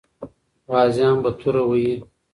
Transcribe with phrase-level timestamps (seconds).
[0.71, 1.93] غازیان به توره وهي.